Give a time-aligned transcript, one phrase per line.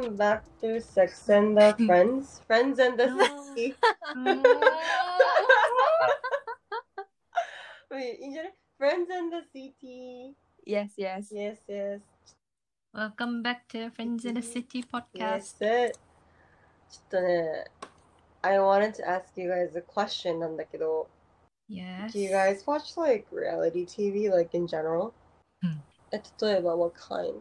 [0.00, 2.40] Welcome back to Sex and the Friends.
[2.46, 3.08] Friends and the
[3.54, 3.74] City.
[7.90, 10.34] Wait, いいんじゃない Friends and the City.
[10.66, 11.30] yes, yes.
[11.32, 12.00] Yes, yes.
[12.94, 15.56] Welcome back to Friends in the City Yes, podcast.
[15.60, 15.98] it.
[16.88, 17.64] ちょっとね、
[18.42, 21.08] I wanted to ask you guys a question なんだけど、
[21.68, 22.12] Yes.
[22.12, 25.12] do you guys watch like reality TV like in general?
[25.62, 25.82] うん
[26.12, 27.40] え例えば what kind?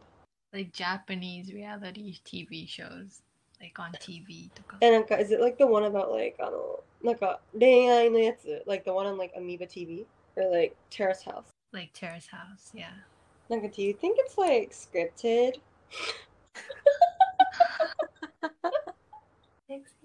[0.53, 3.21] Like Japanese reality TV shows,
[3.59, 4.77] like on TV とか。
[4.79, 10.05] え、なんか、is it like the one about like あの、なんか恋愛のやつ like the one on like Amoeba TV?
[10.37, 11.45] Or like Terrace House?
[11.73, 13.03] Like Terrace House, yeah.
[13.49, 15.59] なんか、do you think it's like scripted?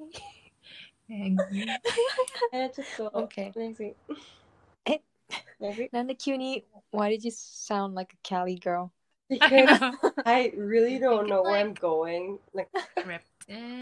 [1.09, 1.67] Eggsy.
[2.53, 3.53] え、ちょっと、 Okay.
[3.53, 3.95] next week.
[4.85, 5.01] え
[5.61, 5.89] next week?
[5.93, 8.91] なんで急に Why did you sound like a Cali girl?
[9.31, 10.13] I Because know.
[10.25, 12.39] I really don't think know it's where I'm like- going.
[12.53, 13.81] Like, Scripted.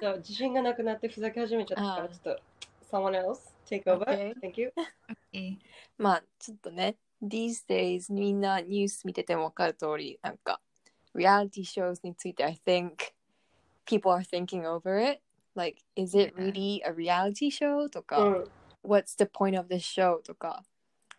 [0.00, 2.42] じゃあ自信がなくなってふざけ始めちゃったから、あーちょっと、
[2.90, 4.04] someone else take over.
[4.04, 4.34] Okay.
[4.40, 4.72] Thank you.
[5.34, 5.56] Okay.
[5.98, 10.60] まあちょっとね These days みんなニュース見てても分かる通りなんか
[11.14, 13.12] reality shows について I think
[13.86, 15.20] people are thinking over it
[15.54, 16.52] like is it Yeah.
[16.52, 18.48] really a reality show とか、うん。
[18.84, 20.64] What's the point of this show とか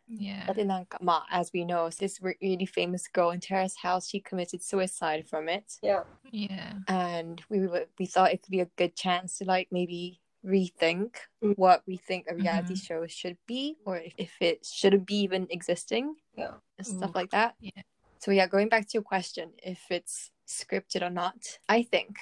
[0.07, 0.53] Yeah.
[0.53, 5.25] でなんかまあ as we know this re- really famous girl in Terrace House she committed suicide
[5.27, 6.03] from it Yeah.
[6.31, 6.73] Yeah.
[6.87, 11.15] and we were, we thought it could be a good chance to like maybe rethink
[11.41, 11.55] Mm.
[11.57, 12.83] what we think a reality Mhm.
[12.85, 16.55] show should be or if, if it shouldn't be even existing Yeah.
[16.77, 17.15] and stuff Oof.
[17.15, 17.81] like that Yeah.
[18.19, 22.17] so yeah going back to your question if it's scripted or not i think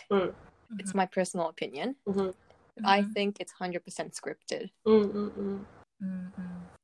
[0.78, 2.34] it's my personal opinion うん。
[2.84, 3.14] i Mhm.
[3.14, 5.66] think it's 100% scripted うんうんうん。
[6.02, 6.32] Mhm.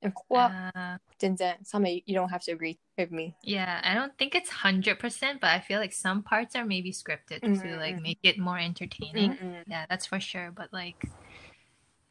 [0.01, 4.15] and ここは Uh, 全然 Same, you don't have to agree with me yeah, I don't
[4.17, 7.95] think it's hundred percent, but I feel like some parts are maybe scripted to like
[7.95, 8.03] Mhm.
[8.03, 9.31] make it more entertaining.
[9.31, 9.63] Mm-mm.
[9.67, 10.51] Yeah, that's for sure.
[10.51, 10.97] But like,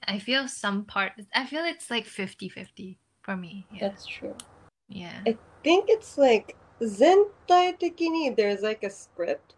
[0.06, 1.12] I feel some part.
[1.34, 3.66] I feel it's like 50-50 for me.
[3.72, 4.34] Yeah, That's true.
[4.88, 5.20] yeah.
[5.26, 9.56] I think it's like 全体的に there's like a script.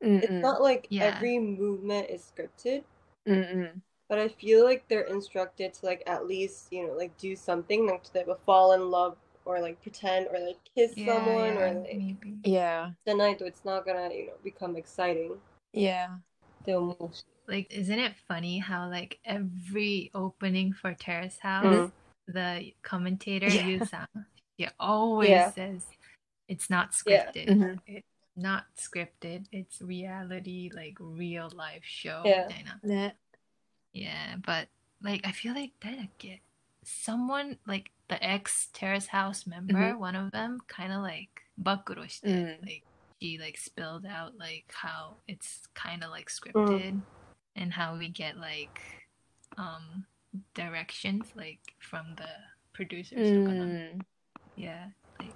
[0.00, 0.42] It's Mm-mm.
[0.42, 1.10] not like Yeah.
[1.10, 2.82] every movement is scripted,
[3.28, 3.80] Mm-mm.
[4.09, 7.87] but I feel like they're instructed to like at least you know like do something
[7.87, 11.59] like to like, fall in love or like pretend or like kiss yeah, someone yeah,
[11.59, 12.33] or like maybe.
[12.43, 15.37] yeah tonight it's not gonna you know become exciting
[15.73, 16.09] yeah
[17.47, 21.91] like isn't it funny how like every opening for Terrace House mm.
[22.27, 23.65] the commentator yeah.
[23.65, 24.07] Yu Sang
[24.57, 25.51] he always yeah.
[25.51, 25.85] says
[26.47, 27.47] it's not scripted.
[27.47, 27.53] Yeah.
[27.53, 27.73] Mm-hmm.
[27.87, 29.45] It's not scripted.
[29.51, 32.21] It's reality, like real life show.
[32.25, 33.11] Yeah.
[33.97, 34.67] Yeah, but
[35.01, 36.39] like I feel like that get
[36.83, 39.99] someone like the ex Terrace House member, mm-hmm.
[39.99, 42.61] one of them, kind of like bakuro shite, mm.
[42.61, 42.83] like
[43.19, 46.39] she like spilled out like how it's kind of like mm.
[46.39, 47.01] scripted mm.
[47.55, 48.79] and how we get like
[49.57, 50.05] um
[50.53, 52.29] directions like from the
[52.73, 53.27] producers.
[53.27, 54.01] Mm.
[54.55, 54.85] Yeah,
[55.19, 55.33] like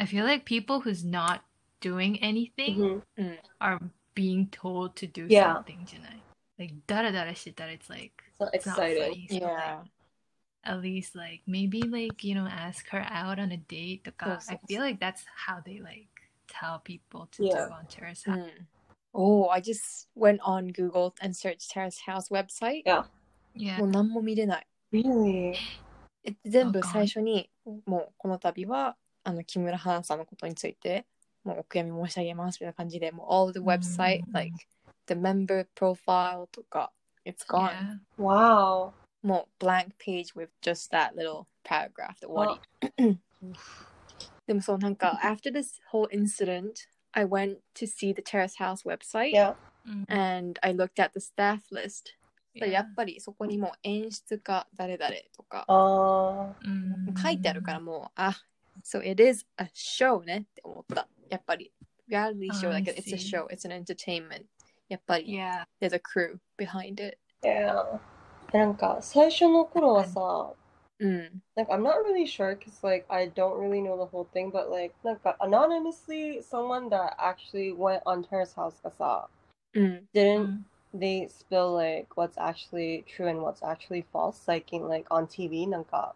[0.00, 1.44] I feel like people who's not
[1.80, 3.22] doing anything mm-hmm.
[3.22, 3.36] Mm.
[3.60, 3.80] are
[4.14, 5.54] being told to do yeah.
[5.54, 6.22] something tonight
[6.61, 9.27] Like ダラダラしてたら it's like It's not it's not exciting.
[9.27, 9.27] funny.
[9.29, 9.83] So, like, yeah
[10.63, 14.75] at least like maybe like you know ask her out on a date とかそうそう I
[14.75, 16.07] feel like that's how they like
[16.47, 17.67] tell people to Yeah.
[17.67, 18.37] do on Terrace House.
[18.39, 18.65] Mm.
[19.13, 22.83] Oh, I just went on Google and searched Terrace House website.
[22.85, 23.05] Yeah.
[23.55, 23.79] Yeah.
[23.79, 24.67] もう何も見れない。
[24.91, 25.55] Really?
[26.23, 27.49] え全部わかん最初に、
[27.85, 31.05] もうこの度は、あの、木村花さんのことについて、
[31.43, 34.53] もうお悔やみ申し上げますみたいな感じで、もう all the website, うん like,
[35.07, 36.91] the member profile とか、
[37.25, 37.69] it's gone.
[37.69, 38.23] Yeah.
[38.23, 38.91] Wow.
[39.23, 42.59] もう blank page with just that little paragraph で終わ
[42.97, 43.19] り。
[44.45, 49.55] でもそうなんか、 after this whole incident, I went to see the Terrace House website Yeah.
[49.85, 52.15] Mm, and I looked at the staff list.
[52.53, 52.81] や yeah.
[52.83, 57.21] っぱりそこにもう演出家誰々とかあ Mm.
[57.21, 58.33] 書いてあるからもう、あ、
[58.83, 61.07] so it is a show ねって思った。
[61.29, 61.71] やっぱり。
[62.09, 63.37] reality show, I like it's a see.
[63.37, 64.45] show, it's an entertainment.
[64.92, 65.38] やっぱり。
[65.80, 67.18] There's a crew behind it.
[67.42, 67.98] Yeah.
[68.52, 70.52] なんか最初の頃はさ、
[70.98, 74.94] うん、なんか I'm not really sure because like I don't really know the whole thing but like
[75.02, 79.28] なんか anonymously someone that actually went on Terrace House がさ、
[79.72, 80.58] うん、didn't mm.
[80.94, 80.98] mm.
[80.98, 85.66] they spill like what's actually true and what's actually false like in like on TV
[85.66, 86.14] なんか。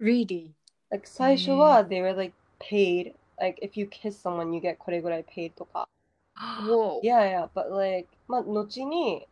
[0.00, 0.52] Really?
[0.90, 5.52] Like 最初は they were like paid like if you kiss someone you get これぐらい paid
[5.52, 5.86] とか。
[6.35, 7.01] Whoa.
[7.03, 9.27] Yeah, yeah, but like まあ後に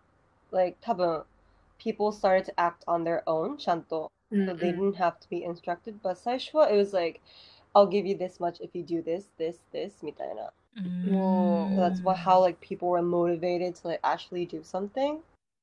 [0.51, 1.23] like 多分
[1.77, 4.11] people started to act on their own ちゃんと。
[4.31, 6.01] うん So they didn't have to be instructed.
[6.01, 7.21] But 最初は it was like,
[7.73, 10.51] I'll give you this much if you do this, this, this みたいな。
[11.09, 11.69] Whoa.
[11.69, 15.19] So that's what how like people were motivated to like actually do something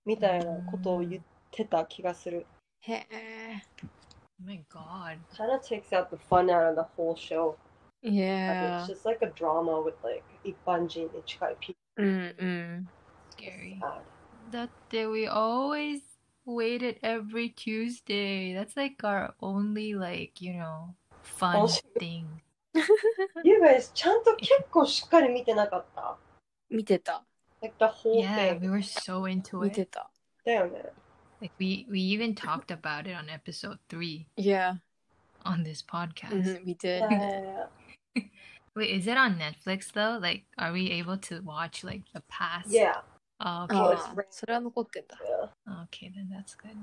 [0.06, 2.46] みたいなことを言ってた気がする。
[2.81, 3.62] へえ。
[3.82, 5.19] Oh my god.
[5.36, 7.54] Kind of takes out the fun out of the whole show.
[8.02, 8.81] Like, Yeah.
[8.84, 11.75] It's just like a drama with like 一般人に近い people.
[11.96, 12.88] うんうん。
[13.36, 13.78] Scary.
[13.81, 14.00] Sad.
[14.52, 16.02] That day we always
[16.46, 18.52] waited every Tuesday.
[18.54, 21.82] That's like our only like, you know, fun Bullshit.
[21.98, 22.26] thing.
[23.44, 26.16] You guys ちゃんと結構しっかり見てなかった
[26.70, 27.25] 見てた。
[27.62, 28.70] Like the whole Yeah, we thing.
[28.70, 29.90] were so into 見て it.
[29.92, 30.10] た。
[30.44, 30.92] だよね。
[31.40, 34.75] Like we we even talked about it on episode 3 Yeah.
[35.44, 36.56] on this podcast.
[36.58, 37.00] うん、見て。
[37.00, 37.69] Yeah.
[38.75, 40.19] Wait, is it on Netflix though?
[40.20, 42.69] Like are we able to watch like the past?
[42.69, 43.02] Yeah.
[43.40, 43.76] Oh, あ okay.
[43.76, 45.19] Oh, あ it's、それは残ってんだ。
[45.66, 45.84] yeah.
[45.84, 46.76] Okay, then that's good.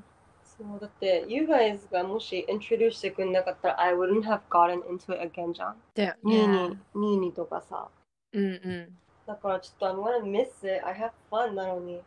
[0.43, 5.75] そうだって、You guys がもし introduce してくんなかったら I wouldn't have gotten into it again じゃん。
[5.95, 6.17] だよね。
[6.23, 6.69] ニー Yeah.
[6.95, 7.87] ニ、ニーニとかさ。
[8.33, 8.97] うんうん。
[9.25, 10.85] だからちょっと I'm gonna miss it.
[10.85, 12.01] I have fun なのに。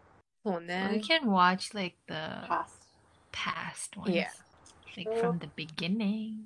[0.44, 1.00] そう We ね。
[1.02, 2.14] can watch like the
[2.46, 2.68] Past.
[3.32, 4.10] past ones.
[4.14, 4.28] Yeah.
[4.96, 6.44] Like from the beginning.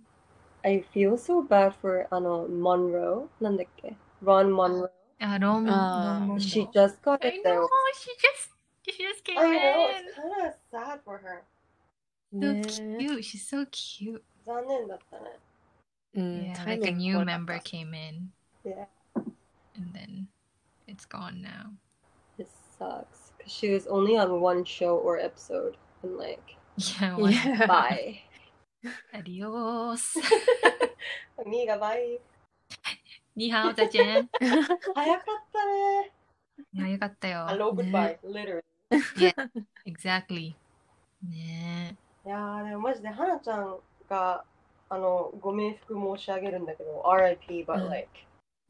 [0.65, 4.91] I feel so bad for あの Monroe なんだっけ Ron Monroe.
[5.21, 6.39] I don't Ah, know.
[6.39, 7.57] She just got I it there.
[7.61, 7.67] know.
[7.95, 8.51] She just
[8.87, 9.89] she just came I know.
[9.91, 10.07] in.
[10.07, 11.43] It's kind of sad for her.
[12.33, 13.23] So ね cute.
[13.25, 14.23] She's so cute.
[14.45, 15.39] 残念だったね。
[16.15, 16.53] うん。
[16.53, 18.33] Yeah, タイ like ミ a ング new 悪かった member came in,
[18.65, 18.87] Yeah.
[19.77, 20.27] and then
[20.87, 21.73] it's gone now.
[22.39, 22.49] It
[22.79, 23.33] sucks.
[23.39, 25.77] Because she was only on one show or episode.
[26.03, 27.17] And like, Yeah.
[27.17, 27.33] One.
[27.33, 27.67] Yeah.
[27.67, 28.21] bye.
[29.13, 30.19] Adios.
[31.47, 32.21] ミーがバイ。
[33.37, 34.29] にはお、再见。
[34.41, 36.13] 早かったね。
[36.77, 37.47] 早かったよ。
[37.49, 38.19] Hello, goodbye.
[38.23, 38.63] Literally.
[39.87, 40.55] Exactly.
[41.23, 43.79] ねいやー、でもマジで、花ちゃん
[44.09, 44.45] が、
[44.89, 48.09] あの、ご冥福申し上げるんだけど、RIP, う but ん like,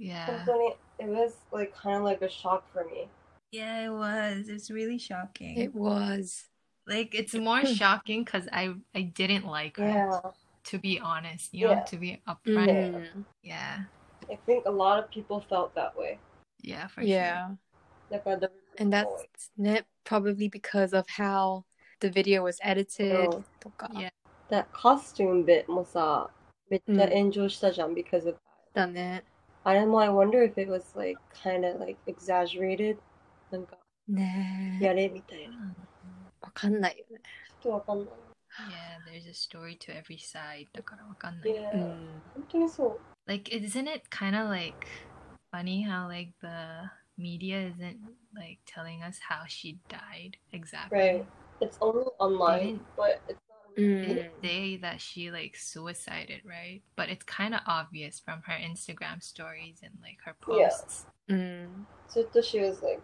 [0.01, 0.15] え。
[0.27, 0.45] 本 Yeah.
[0.47, 3.09] 当に、it was like kind of like a shock for me.
[3.51, 4.49] Yeah, it was.
[4.49, 5.57] It's really shocking.
[5.59, 6.49] It was.
[6.87, 9.87] Like it's more shocking because I I didn't like her.
[9.89, 10.21] Yeah.
[10.71, 11.85] To be honest, you know, Yeah.
[11.85, 12.99] to be う upfront.
[13.19, 13.27] ん。
[13.43, 13.87] Yeah.
[14.31, 16.19] I think a lot of people felt that way.
[16.63, 17.57] Yeah, for Yeah.
[18.11, 19.07] だから、the And that's
[19.57, 21.65] ne- probably because of how
[22.01, 24.11] the video was edited そうとか Yeah.
[24.51, 26.31] that costume bit もさ、
[26.71, 28.37] めっちゃ炎上したじゃん、because of that.
[28.75, 29.25] だね。
[29.65, 32.99] あれも I wonder if it was like kind of like exaggerated
[33.51, 33.77] なんか
[34.09, 34.85] ねえ。
[34.85, 35.59] やれみたいな sure.
[35.59, 35.75] わ
[36.53, 37.21] かんないよね。
[37.49, 38.09] ちょっとわかんない
[38.71, 40.67] Yeah, there's a story to every side.
[40.73, 41.51] だからわかんない。
[41.51, 42.23] Yeah うん。
[42.35, 44.87] 本当にそう Like, isn't it kind of like
[45.53, 47.99] funny how like the media isn't
[48.35, 50.91] like telling us how she died exactly?
[50.99, 51.25] Right
[51.61, 55.57] It's only online Didn't- but it's not う They ん didn't say that she like
[55.57, 56.83] suicided, right?
[56.97, 60.69] But it's kind of obvious from her Instagram stories and like her Yeah.
[60.71, 61.07] posts.
[61.29, 61.87] うん。
[62.09, 63.01] ずっと she was like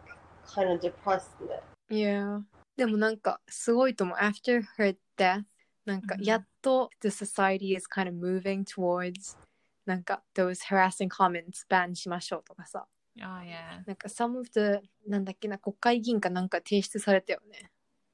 [0.46, 1.60] kind of depressed ね
[1.90, 2.42] Yeah.
[2.79, 4.17] でもなんかすごいと思う。
[4.17, 5.43] After her death,
[5.83, 9.37] なんかうんやっと the society is kind of moving towards
[9.85, 12.87] なんか those harassing comments ban しましょうとかさ。
[13.17, 13.83] Oh yeah.
[13.85, 17.69] なんか some of the なんだっけな国会議員かなんか提出されたよね。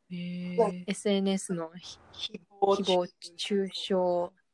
[0.09, 3.93] Eh, SNS の誹謗誹謗中傷。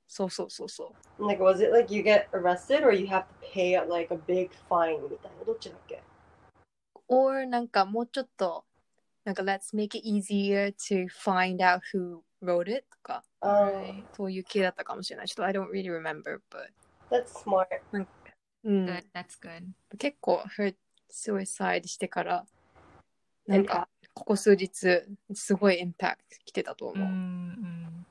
[0.07, 1.25] そうそうそうそう。
[1.25, 5.01] Like was it like you get arrested or you have to pay like a big fine
[5.09, 6.03] みたいなどっちだっけ
[7.07, 8.65] or なんかもうちょっと
[9.23, 14.03] なんか let's make it easier to find out who wrote it とか Right.
[14.15, 15.27] そういう系だったかもしれない。
[15.27, 16.69] ちょっと I don't really remember, but
[17.09, 17.67] That's smart
[18.63, 19.03] うん、Good.
[19.13, 19.63] That's good.
[19.97, 20.75] 結構 her
[21.09, 22.45] suicide してから
[23.47, 25.01] なんかここ数日
[25.33, 27.07] すごいインパクト来てたと思う。
[27.07, 28.05] Mm-mm.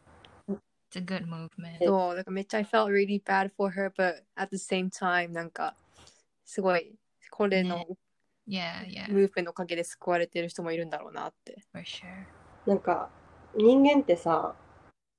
[0.93, 1.85] It's a good movement.
[1.85, 5.76] そう、だからめっちゃ I felt really bad for her, but at the same time なんか
[6.45, 6.97] すごい
[7.31, 7.87] これのね
[8.50, 11.62] Yeah, yeah, ムーブメントのおかげで救われてる人もいるんだろうなって。
[11.73, 12.07] for sure.
[12.66, 13.09] なんか
[13.57, 14.54] 人間ってさ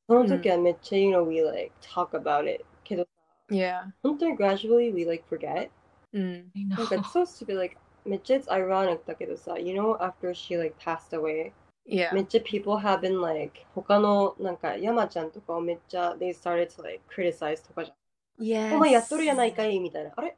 [0.08, 3.08] その時はめっちゃ、you know we like talk about it けど
[3.50, 3.92] Yeah.
[4.04, 5.70] 本当に gradually we like forget
[6.14, 6.52] うん。
[6.70, 11.54] なんか it's so stupid like めっちゃ it's ironic だけどさ you know after she like passed away
[11.88, 12.14] Yeah.
[12.14, 17.98] めっちゃ people have been like 他のなんか山ちゃんとかをめっちゃ they started to like criticize とかじゃん
[18.46, 18.76] Yes.
[18.76, 20.36] お前やっとるやないかいみたいなあれ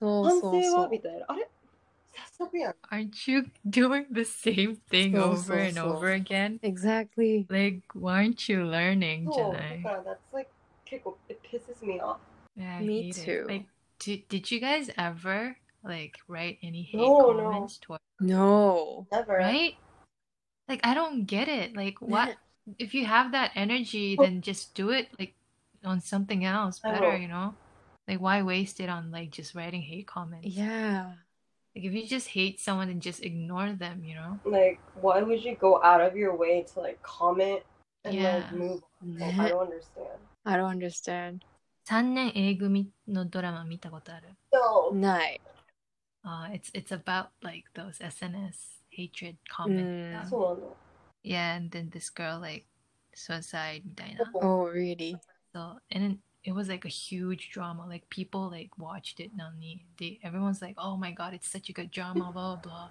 [0.00, 1.00] そう反そうそう省はみ。
[1.00, 1.48] たいなあれ
[2.90, 5.92] Aren't you doing the same thing so, over so, and so.
[5.92, 6.60] over again?
[6.62, 7.46] Exactly.
[7.48, 10.04] Like, why aren't you learning, oh, Janai?
[10.04, 10.50] That's like,
[10.90, 12.20] it pisses me off.
[12.56, 13.46] Yeah, me too.
[13.48, 13.52] It.
[13.52, 13.66] Like,
[13.98, 17.86] did, did you guys ever like write any hate no, comments no.
[17.86, 18.04] towards?
[18.20, 19.36] No, never.
[19.36, 19.76] Right?
[20.68, 21.76] Like, I don't get it.
[21.76, 22.36] Like, what?
[22.78, 25.34] if you have that energy, then just do it like
[25.84, 27.16] on something else better.
[27.16, 27.54] You know,
[28.08, 30.48] like why waste it on like just writing hate comments?
[30.48, 31.12] Yeah.
[31.75, 34.39] Like if you just hate someone and just ignore them, you know?
[34.45, 37.63] Like, why would you go out of your way to like comment
[38.05, 38.35] and Yeah.
[38.37, 39.19] like move on?
[39.19, 40.19] Like, I ね don't understand.
[40.45, 41.39] I don't understand.
[41.87, 44.91] 3年 A 組のドラマ見たことある No.
[44.93, 45.41] ない。
[46.23, 49.83] Uh, it's it's about like those SNS hatred comments.
[50.15, 50.25] Mm.
[50.29, 50.67] そうなんだ。
[51.23, 52.65] Yeah, and then this girl like
[53.13, 54.31] suicide みたいな。
[54.35, 55.17] Oh, really?
[55.53, 57.85] So and then it was like a huge drama.
[57.87, 61.73] Like people like watched it なのに they everyone's like, oh my god, it's such a
[61.73, 62.89] good drama, blah blah blah.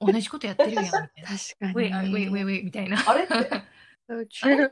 [0.00, 1.28] 同じことやってるやんみたいな。
[1.28, 1.74] 確かに。
[1.74, 2.98] Wait, uh, wait, wait, wait みたいな。
[3.08, 3.34] あれっ て
[4.08, 4.70] So true.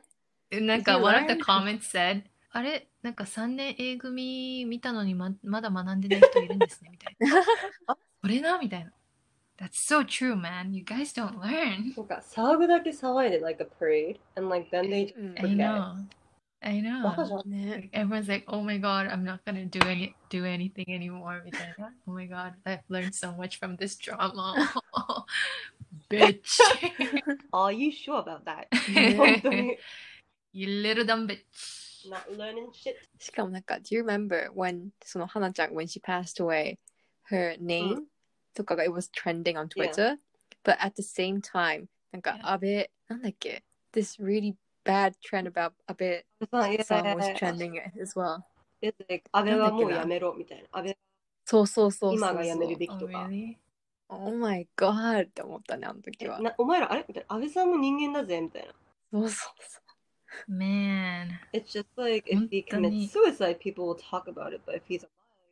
[0.60, 1.44] なんか Did you one of the learn?
[1.44, 2.22] comments said
[2.52, 7.44] あれなんか3年 A 組見たのにままだ学んでない人いるんですねみたいな。
[8.22, 8.90] これなみたいな。
[9.56, 10.72] That's so true, man.
[10.72, 11.94] You guys don't learn.
[11.96, 15.56] なんか騒ぐだけ騒いで like a parade and like then they just うん I forget.
[15.56, 15.94] know.
[16.64, 17.38] I バカじ know.
[17.40, 17.50] ゃん。
[17.50, 17.70] ね。
[17.70, 21.42] Like, everyone's like, oh my god, I'm not gonna do any do anything anymore.
[21.44, 21.90] みたいな。
[22.06, 24.54] Oh my god, I've learned so much from this drama.
[26.10, 26.60] Bitch.
[27.52, 28.68] Are you sure about that?
[28.92, 29.78] ね本当に
[30.52, 31.44] you little dumb bitch.
[32.08, 32.94] not learning shit.
[33.18, 36.76] しかもなんか、do you remember when その花ちゃん when she passed away,
[37.30, 38.02] her name、
[38.54, 40.18] とかが it was trending on Twitter,
[40.64, 42.52] but at the same time なんか Yeah.
[42.52, 47.36] 安倍なんだっけ this really bad trend about 安倍 Yeah, song yeah, was yeah.
[47.36, 48.42] trending as well.
[48.82, 50.68] It's like 安倍はもうやめろみたいな。
[50.72, 50.98] 安倍
[51.44, 53.28] そうそうそうそう今がやめるべ Oh きとか。
[53.28, 53.56] really?
[54.08, 56.40] Oh my god って思ったね、あの時は。
[56.40, 57.34] なお前らあれみたいな。
[57.34, 58.72] 安倍さんも人間だぜみたいな。
[59.12, 59.80] そうそうそ
[60.48, 61.38] Man.
[61.52, 64.82] It's just like if he 本当に commits suicide, people will talk about it, but if
[64.88, 65.08] he's alive,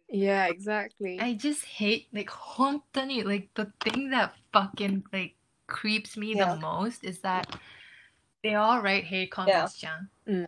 [0.08, 0.16] う。
[0.16, 1.20] Yeah, exactly.
[1.20, 5.34] I just hate like 本当に like the thing that fucking like
[5.66, 6.54] creeps me Yeah.
[6.54, 7.48] the most is that
[8.42, 10.10] they all write hate comments じゃん。
[10.26, 10.46] Mm.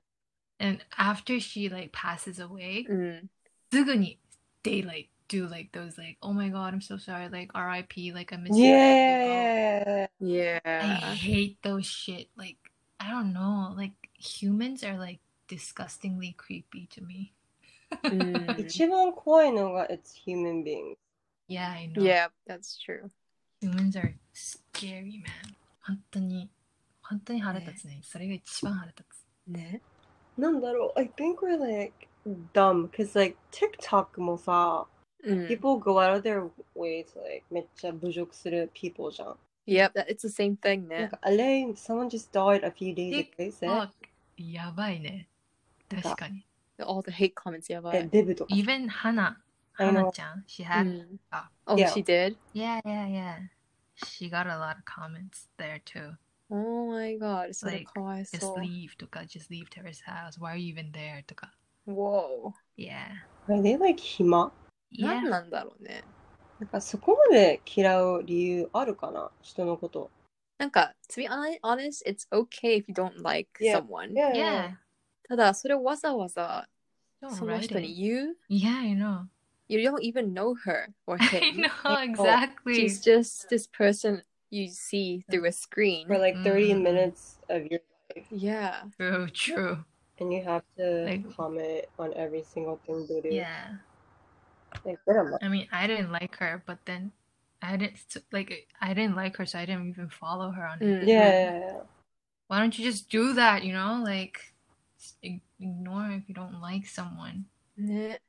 [0.58, 3.30] And after she like passes away, うん。
[3.72, 4.18] すぐに
[4.62, 8.12] they like do like those like oh my god I'm so sorry like R.I.P.
[8.12, 8.74] like I miss you.
[8.74, 10.60] Like, oh, yeah.
[10.64, 11.14] I Yeah.
[11.14, 12.28] hate those shit.
[12.36, 12.56] Like
[12.98, 13.72] I don't know.
[13.76, 17.32] Like humans are like disgustingly creepy to me.
[18.04, 20.96] うん一 番怖いのが it's human beings.
[21.48, 22.02] Yeah, I know.
[22.02, 23.10] Yeah, that's true.
[23.60, 25.54] Humans are scary, man.
[25.80, 26.48] 本当に、
[27.04, 28.00] 本当に腹立つね。
[28.02, 29.26] それが一番腹立つ。
[29.48, 29.82] ね。
[30.38, 32.08] なんだろう I think we're like
[32.54, 34.86] dumb because like TikTok もさ、
[35.22, 35.48] うん。
[35.48, 39.36] people go out of their way to like めっちゃ侮辱する people じゃん。
[39.66, 41.00] Yep, that, it's the same thing ね。
[41.00, 43.28] なんかあれ someone just died a few days ago.
[43.36, 43.90] They said,
[44.38, 45.28] TikTok やばいね。
[45.90, 46.46] 確かに。
[46.78, 48.08] All the hate comments やばえい。
[48.08, 48.54] デブとか。
[48.54, 49.42] Even 花、
[49.76, 49.92] I know.
[49.92, 51.20] 花ちゃん、she う had, ん。
[51.30, 51.48] Ah.
[51.66, 51.88] Oh, Yeah.
[51.92, 52.36] she did?
[52.54, 53.36] yeah, yeah, yeah.
[53.96, 56.16] She got a lot of comments there too.
[56.50, 58.56] Oh my god, それ Like, かわい Just そう。
[58.58, 60.38] leave とか、just leave Tara's house.
[60.40, 61.24] Why are you even there?
[61.24, 61.52] とか。
[61.86, 62.52] Whoa.
[62.76, 63.06] Yeah.
[63.48, 64.52] Are they like 暇
[64.98, 65.28] 何 Yeah.
[65.30, 66.02] なんだろうね。
[66.58, 70.10] なんかそこまで嫌う理由あるかな人のこと。
[70.58, 73.78] なんか、to be hon- honest, it's okay if you don't like Yeah.
[73.80, 74.12] someone.
[74.12, 74.76] Yeah.
[75.28, 76.68] ただ、それをわざわざ
[77.22, 77.86] Don't その write 人 it.
[77.86, 79.26] に言う Yeah, I know.
[79.68, 81.62] You don't even know her or I him.
[81.62, 82.74] know, exactly.
[82.74, 86.07] She's just this person you see through a screen.
[86.07, 86.81] For like 30 Mm.
[86.83, 87.79] minutes of your
[88.15, 88.25] life.
[88.31, 88.83] Yeah.
[88.97, 89.85] True, true.
[90.19, 93.29] And you have to Like- comment on every single thing they do.
[93.33, 93.77] Yeah.
[94.83, 94.99] Like.
[95.41, 97.11] I mean, I didn't like her, but then
[97.61, 97.99] I didn't
[98.31, 101.07] like I didn't like her, so I didn't even follow her on Mm.
[101.07, 101.81] Yeah, yeah, yeah.
[102.47, 103.63] Why don't you just do that?
[103.63, 104.53] You know, like
[105.59, 107.45] ignore if you don't like someone.
[107.79, 108.19] ね。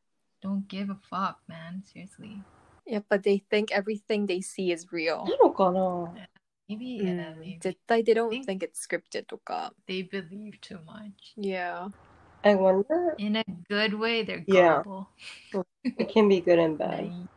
[0.43, 1.83] Don't give a fuck, man.
[1.85, 2.43] Seriously.
[2.86, 5.24] やっぱ they think everything they see is real.
[5.26, 6.14] なのかな
[6.70, 9.74] Maybe, う yeah, ん maybe 絶対 they don't think- think it's scripted とか。
[9.88, 11.12] they believe too much.
[11.38, 11.90] Yeah.
[12.44, 13.14] I wonder.
[13.18, 14.82] In a good way, they're Yeah.
[14.84, 15.08] gullible.
[15.84, 17.04] It can be good and bad.
[17.10, 17.28] Naive.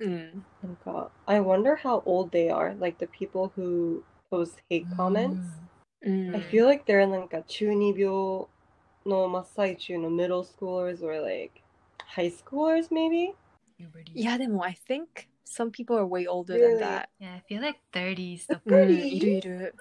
[0.00, 0.44] うん。
[0.62, 2.78] なんか I wonder how old they are.
[2.78, 5.38] Like the people who post hate comments.
[6.02, 6.34] うん。
[6.34, 8.46] I feel like they're なんか中二病
[9.06, 11.62] の真っ最中の middle schoolers or like
[12.16, 13.34] high schoolers maybe?
[13.78, 14.12] Puberty.
[14.14, 16.78] いや、でも I think some people are way older Really?
[16.78, 17.08] than that.
[17.20, 18.46] Yeah, I feel like 30s.
[18.46, 18.60] The...
[18.64, 19.06] うん、 30?
[19.06, 19.74] いるいる。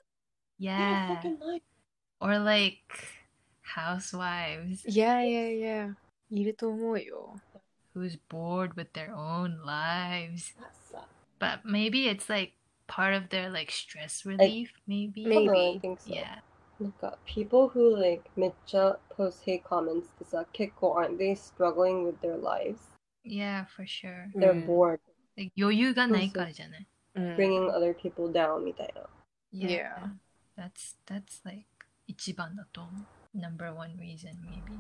[0.60, 1.22] Yeah.
[1.22, 1.64] fucking life.
[2.20, 2.78] Or like
[3.76, 5.98] housewives いやいやいや。
[6.30, 7.40] いると思うよ。
[7.96, 10.54] who's bored with their own lives.
[10.60, 11.06] That sucks.
[11.40, 12.54] But maybe it's like
[12.88, 15.26] part of their like stress relief, maybe.
[15.26, 15.76] Maybe.
[15.76, 16.14] I think so.
[16.14, 16.42] Yeah.
[16.80, 22.78] なんか people who like めっちゃ post hate comments ってさ結構 aren't they struggling with their lives?
[23.24, 24.30] Yeah, for sure.
[24.36, 25.00] うん They're bored
[25.38, 26.88] Like 余裕がないからじゃない。
[27.16, 27.36] うん。
[27.36, 29.02] bringing other people down みたいな。
[29.54, 30.12] Yeah.
[30.58, 31.66] That's that's like
[32.08, 32.90] 一番だと思
[33.34, 33.38] う。
[33.38, 34.74] Number one reason maybe.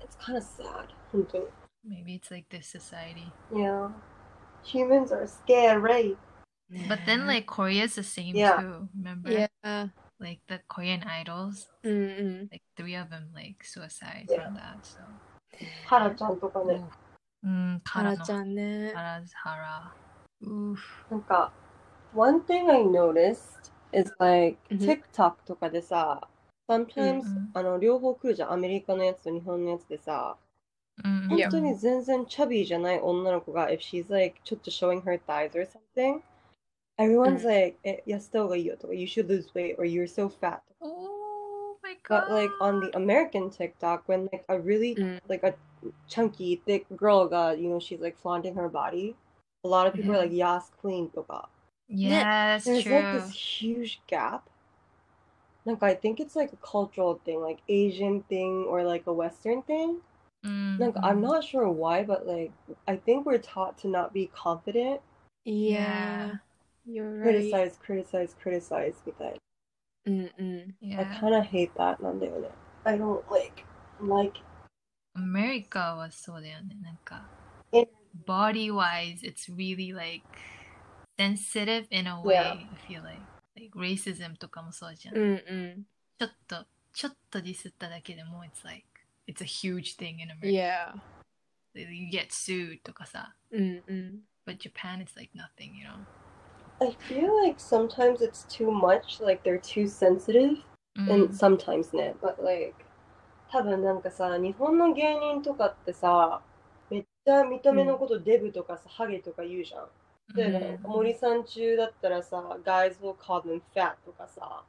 [0.00, 0.88] It's kind of sad.
[1.12, 1.44] 本当に。
[1.86, 3.30] Maybe it's like this society.
[3.52, 3.90] Yeah.
[4.64, 6.16] Humans are scary.
[6.88, 8.60] But then like Korea's the same Yeah.
[8.60, 8.88] too.
[8.96, 9.30] Remember?
[9.30, 9.88] Yeah.
[10.18, 12.48] Like the Korean idols, うんうん。
[12.50, 14.46] like three of them like suicide Yeah.
[14.46, 14.78] from that.
[14.82, 14.98] So
[15.86, 16.82] ハラちゃんとかね。
[17.42, 18.92] うん、ハラちゃんね。
[18.94, 19.94] ハラハラ。
[20.44, 20.76] Oof.
[21.10, 21.52] なんか、
[22.14, 26.28] one thing I noticed is like うん TikTok とかでさ、
[26.68, 28.52] sometimes、うんうんあの両方来るじゃん。
[28.52, 30.36] アメリカのやつと日本のやつでさ、
[31.04, 36.20] うん本当に全然チャビーじゃない女の子が、if she's like ちょっと showing her thighs or something,
[36.98, 40.60] everyone's うん like, え、痩せた方がいいよとか、you should lose weight or you're so fat.
[40.80, 42.28] Oh my god.
[42.28, 45.22] But like on the American TikTok, when like a really うん。
[45.28, 45.54] like a
[46.07, 49.15] chunky, thick girl got, you know, she's like flaunting her body.
[49.63, 51.47] A lot of people are like, Yas queen to ka.
[51.87, 52.95] Yeah, There's true.
[52.95, 54.49] like this huge gap.
[55.65, 59.61] Like I think it's like a cultural thing, like Asian thing or like a Western
[59.61, 59.97] thing.
[60.45, 60.81] Mm-hmm.
[60.81, 61.21] Like I'm mm-hmm.
[61.21, 62.51] not sure why, but like
[62.87, 65.01] I think we're taught to not be confident.
[65.45, 66.31] Yeah.
[66.85, 67.23] You're right.
[67.23, 69.37] Criticize, criticize, criticize because
[70.07, 70.73] Mm-mm.
[70.79, 71.01] Yeah.
[71.01, 71.99] I kinda hate that.
[72.85, 73.65] I don't like
[73.99, 74.37] like
[75.14, 76.76] アメリカはそうだよね。
[76.82, 77.26] なんか
[77.72, 77.88] え、
[78.26, 80.26] body wise, it's really like
[81.18, 82.52] sensitive in a way, Yeah.
[82.52, 83.20] I feel like.
[83.56, 85.16] Like racism とかもそうじゃん。
[85.16, 85.26] うんう
[85.78, 85.86] ん。
[86.18, 88.84] ちょっと、ちょっとディスっただけでも、it's like,
[89.26, 90.48] it's a huge thing in America.
[90.48, 90.94] Yeah.
[91.74, 93.34] You get sued とかさ。
[93.50, 94.20] うんうん。
[94.46, 95.96] But Japan is like nothing, you know?
[96.78, 100.62] I feel like sometimes it's too much, like they're too sensitive.
[100.96, 102.74] うん and sometimes ね、but like
[103.51, 106.41] 多分なんかさ、日本の芸人とかってさ、
[106.89, 109.89] めっちゃ見た目のことデブとかさ、ハゲとか言うじゃん。
[110.33, 114.63] で、うん森さん中だったらさ、guys will call them fat とかさ、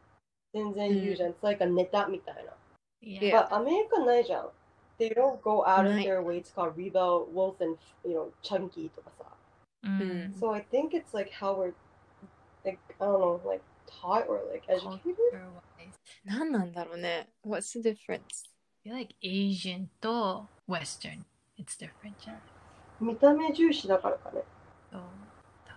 [0.52, 1.30] 全然言うじゃん。
[1.30, 2.52] It's like a ネタみたいな。
[3.00, 3.48] Yeah.
[3.48, 4.48] But アメリカないじゃん。
[4.98, 9.24] They don't go out of their way to call Rebel, Wolf, and you know, Chunky とかさ。
[9.84, 10.34] うん。
[10.38, 11.72] So I think it's like how we're,
[12.64, 15.14] like, I don't know, like taught or like educated?
[16.24, 17.28] 何なんだろうね。
[17.44, 18.51] What's the difference?
[18.84, 21.24] I feel like Asian と Western,
[21.56, 22.40] it's different じゃん。
[23.00, 24.42] 見た目重視だからかね。
[24.90, 25.02] そう、
[25.64, 25.74] 多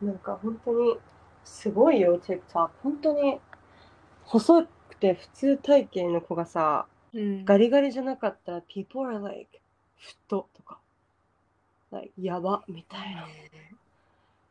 [0.00, 0.08] 分。
[0.08, 0.98] なんか本当に
[1.42, 2.70] すごいよ、TikTok。
[2.82, 3.40] 本当に
[4.24, 7.44] 細くて普通体型の子がさ、うん。
[7.46, 9.60] ガリガリじゃなかったら、people are like,
[9.96, 10.80] 太とか、
[11.92, 13.26] like, やばみたいな。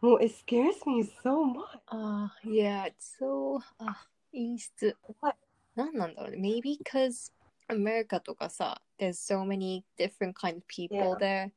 [0.01, 1.61] もう、it scares me so much.
[1.87, 4.97] ああ、yeah, it's so, あ、陰湿。
[5.01, 5.35] 怖い。
[5.75, 6.37] 何なんだろうね。
[6.39, 7.31] Maybe because
[7.68, 11.16] America とかさ、there's so many different kind of people Yeah.
[11.18, 11.52] there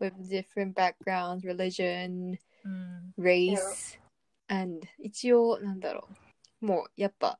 [0.00, 3.14] with different backgrounds, religion, うん。
[3.18, 3.98] race,
[4.48, 6.08] and 一応、なんだろ
[6.60, 6.66] う。
[6.66, 7.38] もう、やっぱ、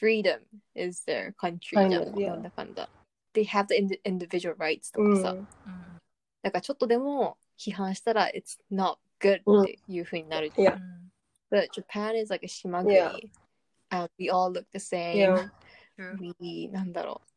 [0.00, 0.40] freedom
[0.74, 2.08] is their country じゃ Kind ん。
[2.08, 2.28] of, yeah.
[2.28, 2.88] なんだかんだ。
[3.34, 5.32] They have the indi- individual rights とうんかさ。
[5.32, 5.46] うん。
[6.42, 10.50] だからちょっとでも批判したら、it's not good うんっていう風になる。
[10.52, 10.78] Yeah.
[11.50, 12.94] But Japan is like a 島国。
[12.94, 13.12] Yeah.
[13.90, 15.16] And we all look the same.
[15.16, 15.50] Yeah.
[15.96, 16.34] True.
[16.40, 17.29] We, なんだろう。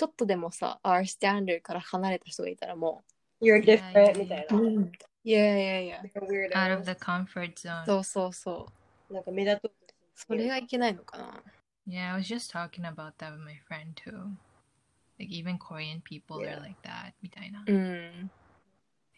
[0.00, 3.02] ちょっとでもさ、our standard から離れた人がいたらも
[3.40, 4.54] You're Yeah, different yeah, みたいう。
[4.54, 4.60] な。
[4.60, 4.92] うん。
[5.24, 6.00] いやいやいや。
[6.02, 6.52] Like a weirdo.
[6.54, 7.84] Out of the comfort zone.
[7.86, 8.66] そうそうそ
[9.10, 9.14] う。
[9.14, 11.42] なんか目立とうとするそれがいけないのかな。
[11.86, 14.32] Yeah, I was just talking about that with my friend too.
[15.18, 16.56] Like even Korean people Yeah.
[16.58, 17.12] are like that.
[17.22, 17.64] みたいな。
[17.66, 18.30] うん。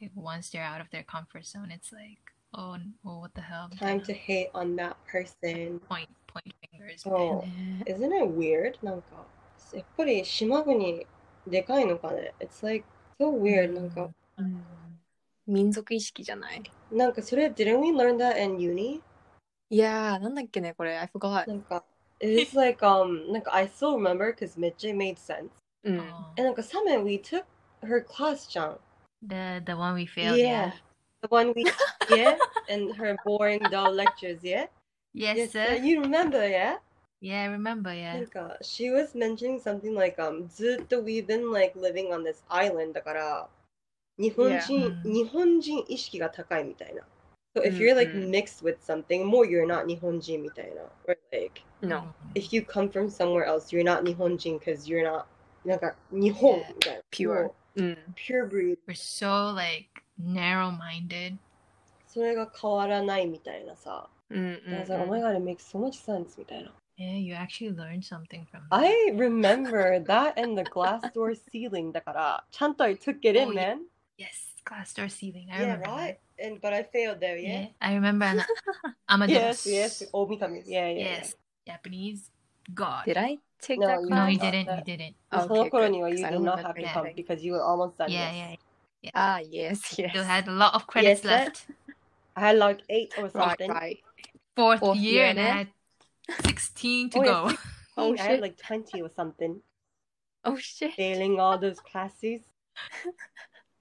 [0.01, 2.21] Like, once they're out of their comfort zone, it's like,
[2.53, 3.69] oh, oh what the hell?
[3.69, 5.81] みた Time いな to hate on that person.
[5.89, 6.99] point point fingers.
[6.99, 7.47] そう。
[7.47, 8.85] ね Isn't it weird?
[8.85, 9.27] なんか、
[9.73, 11.07] やっぱり島国
[11.47, 12.85] でかいのかね ?It's like
[13.19, 13.75] so weird.
[13.75, 14.65] なんか、うん
[15.47, 19.01] 民族意識じゃないなんかそれ、didn't we learn that in uni?
[19.71, 20.99] いやー、なんだっけね、これ。
[20.99, 21.49] I forgot.
[21.49, 21.85] なんか、
[22.21, 25.49] it's like, um, なんか I still remember because めっちゃ made sense.
[25.85, 25.99] うん。
[26.01, 26.05] Oh,
[26.37, 27.45] え、なんか Samen, we took
[27.83, 28.79] her class じゃん。
[29.27, 30.37] the the one we failed.
[30.37, 30.71] Yeah.
[30.71, 30.73] Yeah.
[31.23, 31.65] The one we,
[32.11, 32.37] yeah?
[32.69, 34.67] And her boring, dull lectures, yeah?
[35.15, 35.67] Yes, sir.
[35.67, 35.75] sir.
[35.77, 36.77] You remember, yeah?
[37.23, 37.91] Yeah, I remember.
[37.91, 38.23] な Yeah.
[38.23, 43.49] んか、she was mentioning something like, um, ずっと we've been like living on this island だから、
[44.19, 45.03] 日本人、 Yeah.
[45.13, 47.03] 日本人意識が高いみたいな。
[47.57, 50.83] So if うん you're like うん mixed with something, more you're not 日本人みたいな。
[51.09, 52.15] Or like, No.
[52.35, 55.25] if you come from somewhere else, you're not 日本人 because you're not
[55.65, 56.69] なんか日本 Yeah.
[56.75, 57.03] みたいな。
[57.11, 57.91] Pure もうん。
[57.93, 58.79] う pure breed。
[58.87, 59.89] We're so like
[60.21, 61.37] narrow-minded.
[62.07, 64.09] それが変わらないみたいなさ。
[64.31, 66.73] うんうん I was like, oh my god, it makes so much sense みたいな。
[66.98, 68.80] yeah, you actually learned something from that.
[68.80, 71.92] I remember that and the glass door ceiling.
[71.94, 73.86] That I took it oh, in, oh, man.
[74.18, 75.48] Yes, glass door ceiling.
[75.52, 75.86] I yeah, remember.
[75.90, 76.20] right?
[76.38, 76.46] That.
[76.46, 77.62] And, but I failed there, yeah?
[77.62, 78.44] yeah I remember an
[79.10, 79.30] Amaterasu.
[79.30, 80.04] yes, yes.
[80.14, 80.64] Omikami.
[80.66, 81.00] Yeah, yeah.
[81.00, 81.74] Yes, yeah.
[81.74, 82.30] Japanese
[82.74, 83.06] god.
[83.06, 84.10] Did I take no, that class?
[84.10, 84.78] No, you didn't.
[84.78, 85.16] You didn't.
[85.32, 88.12] Oh, okay, good, you did not have to come because you were almost done.
[88.12, 88.56] Yeah, yeah, yeah.
[89.02, 89.12] yeah.
[89.16, 90.14] Ah, yes, yes.
[90.14, 91.68] You had a lot of credits yes, left.
[92.36, 93.70] I had like eight or something.
[93.70, 94.00] Right, right.
[94.56, 95.68] Fourth, Fourth year, year and I had
[96.45, 97.49] 16 to Oh, yeah, go.
[97.49, 97.59] 16,
[97.97, 98.41] Oh, I had shit.
[98.41, 99.61] like 20 or something.
[100.45, 100.95] Oh, shit.
[100.95, 102.41] Failing all those classes.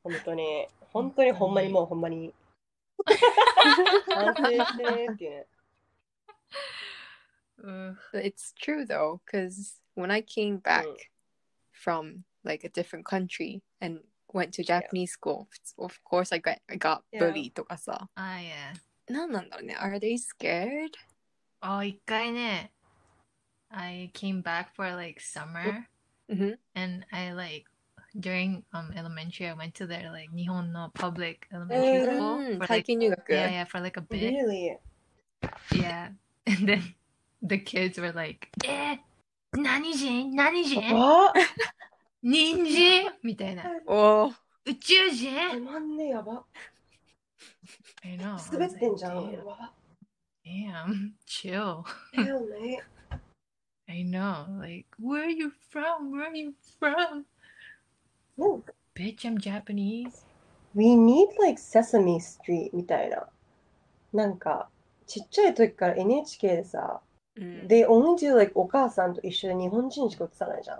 [0.03, 2.33] 本当に、本当にほんまにもうほんまに。
[3.05, 5.45] 反省してねっていうね。
[7.63, 7.97] Ugh.
[8.13, 10.97] But It's true though, because when I came back Mm.
[11.71, 13.99] from like a different country and
[14.33, 17.19] went to Japanese school, of course I got I got Yeah.
[17.31, 18.09] bullied とかさ。
[18.15, 18.73] Ah, yeah.
[19.11, 19.75] なんなんだろうね。
[19.75, 20.91] Are they scared?
[21.61, 22.71] あ、一回ね、
[23.69, 25.85] I came back for like summer
[26.29, 26.57] Mhm.
[26.75, 27.65] and I like
[28.15, 32.15] during um elementary I went to their like 日本の public elementary Mm.
[32.15, 34.77] school うん for 体 like 験入学 yeah yeah for like a bit Really?
[35.73, 36.11] yeah
[36.45, 36.95] and then
[37.45, 38.99] the kids were like え
[39.53, 41.33] 何人何人 What?
[42.21, 46.45] 人参みたいなおー宇宙つ人まんねえやば。
[48.03, 49.17] I know I was 滑ってん like, じゃん。
[49.29, 49.73] damn, やば
[50.45, 52.81] damn chill Hell, mate.
[53.89, 57.25] I know like where are you from where are you from
[58.37, 58.63] No.
[58.95, 60.23] bitch I'm Japanese
[60.75, 63.27] We need like Sesame Street みたいな。
[64.13, 64.69] なんか、
[65.07, 67.01] ちっちゃい時から NHK でさ、
[67.35, 70.79] うん they only do like お母さんと一緒で日本人しか映さないじゃん。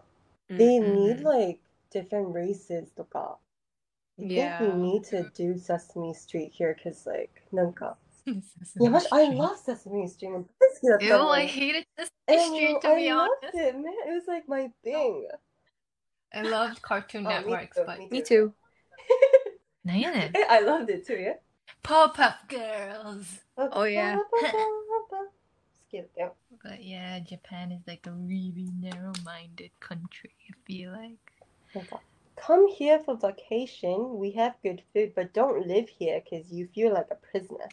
[0.50, 1.60] うん They うん need like
[1.92, 3.40] different races とか。
[4.20, 4.76] I think we Yeah.
[4.76, 7.98] need to do Sesame Street here because like なんか、
[8.81, 10.31] Yavaş, I love Sesame Street
[10.85, 10.99] Oh.
[11.01, 11.87] Ew, I hated
[12.29, 13.55] Sesame Street to I be loved honest.
[13.55, 13.95] It, man.
[14.07, 15.29] it was like my thing.
[16.35, 18.53] I loved Cartoon oh, Networks, me too, but me too.
[19.85, 20.33] Me too.
[20.51, 21.35] I loved it too, yeah.
[21.85, 23.41] Powerpuff Girls.
[23.57, 24.19] Oh, oh yeah.
[25.89, 26.29] Skip yeah.
[26.63, 30.31] But yeah, Japan is like a really narrow-minded country.
[30.49, 31.87] I feel like.
[32.37, 34.17] Come here for vacation.
[34.19, 37.69] We have good food, but don't live here because you feel like a prisoner.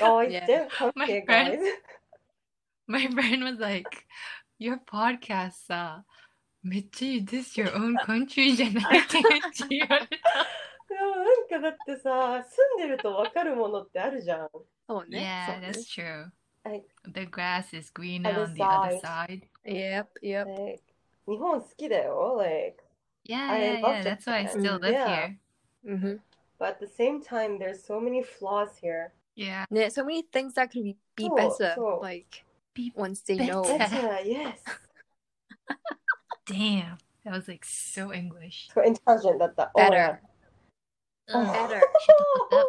[0.00, 0.46] Guys, Yeah.
[0.46, 1.72] don't come My here, friend- guys.
[2.86, 4.06] My friend was like,
[4.58, 6.04] "Your podcast さ、
[6.62, 10.46] めっちゃ you this your own country じゃない?」ってめっちゃ言われた。
[10.88, 14.50] でもなんかだってさ、住んでると分かるものってあるじゃん。
[14.86, 15.18] そうね。
[15.18, 16.30] Yeah, そうね that's true.
[16.64, 19.00] I- The grass is greener Other on the other side.
[19.00, 19.48] side.
[19.64, 20.46] Yep, yep.
[20.46, 20.82] Like,
[21.26, 22.36] 日本好きだよ。
[22.38, 22.82] Like,
[23.24, 24.02] Yeah, I yeah, love yeah.
[24.04, 24.60] That's why I Japan.
[24.60, 25.06] still live Yeah.
[25.08, 25.98] here.
[25.98, 26.16] hmm
[26.58, 29.12] but at the same time, there's so many flaws here.
[29.34, 29.66] Yeah.
[29.70, 31.74] Yeah, so many things that could be, be So- better.
[31.76, 32.44] so- Like
[32.74, 33.62] Be once they know.
[33.62, 33.78] better.
[33.78, 34.60] Better, yes.
[36.46, 36.98] Damn.
[37.24, 38.68] That was like so English.
[38.68, 39.72] すごい intelligent だった。
[39.74, 40.20] Better.
[41.28, 41.46] Oh Ugh.
[41.46, 41.80] Better.
[41.80, 41.84] Shut the
[42.50, 42.66] fuck up.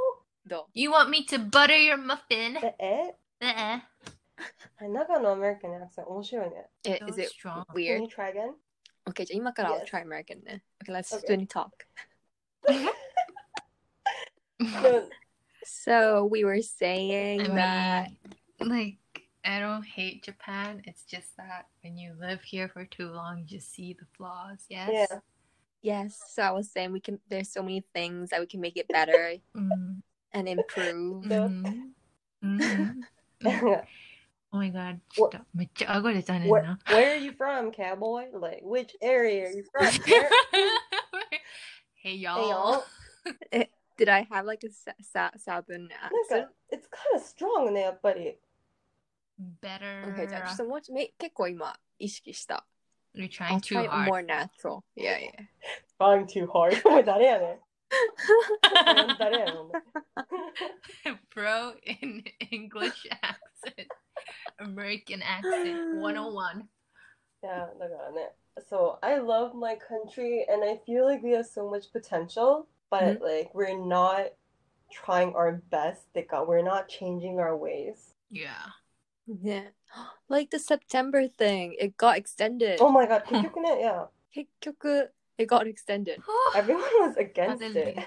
[0.47, 2.57] どう You want me to butter your muffin?
[2.59, 4.89] ええ Uh-uh.
[4.89, 6.69] 長野アメリカンのアクセント面白いね。
[6.85, 7.65] え So Is it strong.
[7.65, 8.01] Can weird?
[8.01, 8.53] you try again?
[9.07, 9.89] Okay, じゃあ今から I'll Yes.
[9.91, 10.63] try American ね。
[10.83, 11.37] Okay, let's Okay.
[11.37, 11.71] just talk.
[15.64, 18.10] So we were saying I mean, that
[18.60, 18.98] like
[19.44, 20.82] I don't hate Japan.
[20.84, 24.64] It's just that when you live here for too long, you just see the flaws.
[24.68, 24.90] Yes.
[24.92, 25.18] Yeah.
[25.82, 26.20] Yes.
[26.28, 27.18] So I was saying we can.
[27.28, 29.94] There's so many things that we can make it better mm-hmm.
[30.32, 31.24] and improve.
[31.24, 31.80] Mm-hmm.
[32.44, 33.00] mm-hmm.
[33.46, 33.82] oh
[34.52, 35.00] my god.
[35.16, 35.34] What,
[36.50, 38.26] where, where, are you from, cowboy?
[38.32, 39.86] Like, which area are you from?
[41.94, 42.84] hey y'all.
[43.50, 43.66] Hey, y'all.
[44.01, 44.01] y'all.
[44.01, 46.45] Did I have like a sa- sa- southern なん accent?
[46.45, 48.37] か、it's kind of strong ね、やっぱり。
[49.61, 50.13] Better.
[50.15, 52.65] Okay, じゃあちょっともうちょめ結構今意識した。
[53.15, 54.07] You're I'll trying too try it hard.
[54.07, 54.83] more natural.
[54.95, 55.31] Yeah, yeah.
[55.99, 56.81] Trying too hard.
[56.85, 57.59] お前誰やねん。
[59.17, 59.71] 誰やねん。
[61.33, 63.87] Bro in English accent.
[64.59, 66.61] American accent 101.
[67.43, 68.33] いや、だからね。
[68.67, 73.51] So, I love my country and I feel like we have so much potential, but like,
[73.53, 74.33] we're not
[74.91, 76.07] trying our best.
[76.13, 78.15] てか、we're not changing our ways.
[78.31, 78.49] Yeah.
[79.27, 79.71] Yeah.
[80.29, 82.79] Like the September thing, it got extended.
[82.79, 84.07] Oh my god, 結 局ね、yeah.
[84.33, 86.21] 結局 it got extended.
[86.55, 87.97] Everyone was against it.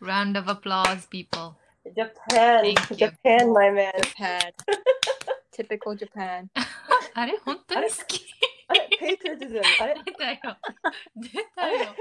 [0.00, 1.56] Round of applause, people.
[1.96, 2.96] Japan, Thank you.
[2.96, 3.92] Japan, my man.
[4.02, 4.52] Japan.
[5.52, 6.50] Typical Japan.
[7.14, 8.24] あれ本当に好き
[8.68, 9.62] あれ、patriotism.
[9.80, 10.38] あれ出たよ。
[11.16, 11.94] 出たよ。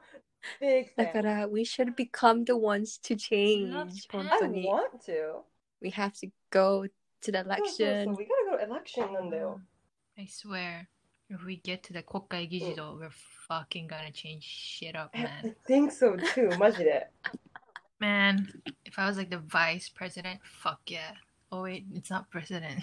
[0.61, 0.83] Really?
[0.85, 1.13] Big だ fan.
[1.13, 3.71] から we should become the ones to change.
[3.71, 4.23] Japan.
[4.23, 4.63] 本 I 当に。
[4.63, 5.43] want to.
[5.81, 8.15] We have to go to the そうそうそう election.
[8.15, 9.59] We gotta go to election なんだよ。
[10.17, 10.87] I swear,
[11.29, 13.09] if we get to the 国会議事堂, we're
[13.49, 15.55] fucking gonna change shit up, I man.
[15.67, 17.09] think so too, マジで。
[17.99, 18.45] Man,
[18.85, 21.13] if I was like the vice president, fuck yeah.
[21.51, 22.81] Oh wait, it's not president.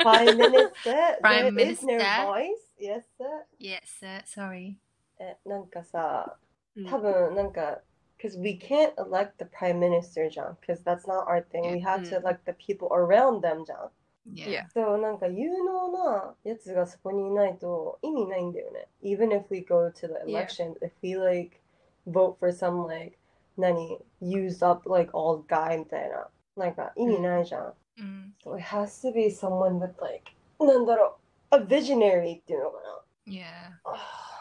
[0.00, 1.16] Prime Minister.
[1.20, 2.24] Prime there is no Minister.
[2.26, 2.72] voice.
[2.78, 3.44] Yes, sir.
[3.58, 4.76] yes, uh, sorry.
[5.18, 6.36] え、なんかさ、
[6.76, 7.80] うん多分なんか、
[8.18, 10.58] because we can't elect the prime minister じゃん。
[10.60, 11.62] because that's not our thing.
[11.72, 13.90] We have to うん elect the people around them じゃん。
[14.32, 14.64] Yeah.
[14.66, 14.68] Yeah.
[14.68, 18.88] そう、なんか有能なやつがそこにいないと意味ないんだよね。
[19.02, 20.46] Even if we go to the Yeah.
[20.46, 21.60] election, if we like
[22.06, 23.18] vote for some like
[23.58, 26.28] 何 used up like old guy みたいな。
[26.56, 27.74] なんか意味ないじゃん。
[27.98, 31.18] Mm, So it has to be someone with like なんだろ
[31.50, 32.78] う、a visionary っていうのか
[33.26, 33.40] yeah.
[33.40, 33.80] な。
[33.84, 34.33] あーなんだ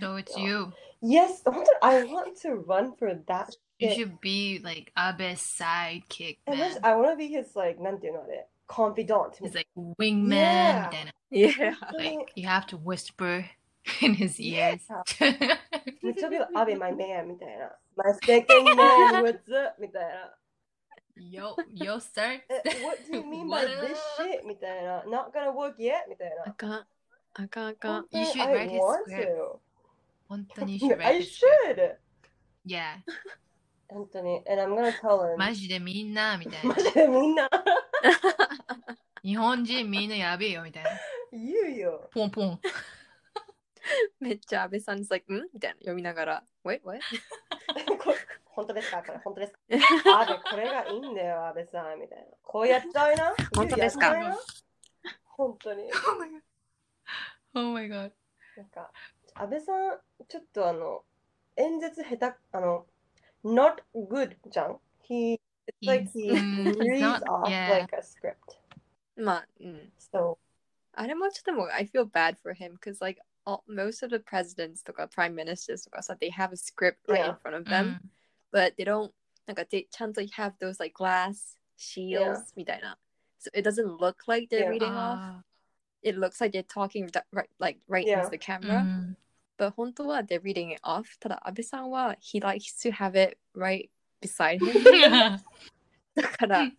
[0.00, 0.72] So it's you.
[1.02, 3.96] Yes, 本当に I want to run for that You shit.
[3.98, 6.70] should be like Abe's sidekick, And man.
[6.72, 9.32] this, I want to be his like なんていうのあれ confidant.
[9.40, 10.30] He's like wingman.
[10.30, 10.90] Yeah.
[10.90, 11.74] Then Yeah.
[11.98, 13.44] like you have to whisper
[14.00, 14.80] in his ears.
[16.02, 17.72] めっちゃビル、アベ、my man みたいな。
[17.96, 19.80] My second man, what's up?
[19.80, 20.34] みたいな。
[21.16, 22.40] yo, yo, sir.
[22.48, 24.46] え、what do you mean by What this shit?
[24.46, 25.02] みたいな。
[25.02, 26.08] Not gonna work yet?
[26.08, 26.44] みたいな。
[26.46, 26.86] あかん。
[27.33, 28.07] あかんあかん。
[28.11, 29.59] You should I write his script.
[30.27, 31.75] 本当に you should I write his script.
[31.75, 31.95] should!
[32.65, 32.97] Yeah.
[33.87, 34.43] 本当に。
[34.47, 35.37] And I'm gonna tell him.
[35.37, 36.81] マジでみんなみたいなマ。
[36.81, 37.49] ジでみんな
[39.23, 40.89] 日本人みんなやべえよみたいな。
[41.31, 42.09] 言うよ。
[42.13, 42.59] ポンポン。
[44.19, 45.49] めっちゃ安倍さん is like, ん？
[45.53, 46.99] みたいな読みながら、Wait, what?
[47.99, 48.15] これ
[48.45, 49.01] 本当ですか？
[49.03, 49.53] これ本当です
[50.03, 50.19] か？
[50.21, 51.99] アベ、これがいいんだよ、アベさん。
[51.99, 52.25] みたいな。
[52.43, 53.33] こうやっちゃいな？
[53.55, 54.13] 本当ですか？
[55.25, 55.89] 本当に。
[57.54, 58.12] Oh my god.
[58.56, 58.90] なんか、
[59.34, 61.04] 安倍さん、ちょっとあの、
[61.56, 62.86] 演説下手、あの、
[63.44, 65.34] not good じゃん ?He,
[65.66, 67.70] it's like he Mm, he's reads not- off yeah.
[67.70, 68.36] like a script.
[69.16, 69.92] まあ、うん。
[69.98, 70.38] So,
[70.92, 75.34] あれもちょっともう I feel bad for him because like all, most of the presidents とか prime
[75.34, 77.38] ministers とかさ they have a script right in Yeah.
[77.40, 78.00] front of them、 Mm.
[78.52, 79.12] but they don't
[79.46, 82.44] なんか they ちゃんと have those like glass shields Yeah.
[82.56, 82.96] みたいな
[83.40, 84.70] so it doesn't look like they're Yeah.
[84.70, 85.44] reading off Ah,
[86.01, 88.19] it looks like they're talking right like right yeah.
[88.19, 88.85] into the camera.
[88.85, 89.15] Mm.
[89.57, 91.17] But Hontowa, they're reading it off.
[91.21, 91.59] Tada abe
[91.89, 93.89] wa he likes to have it right
[94.21, 94.85] beside him.
[94.93, 95.37] yeah.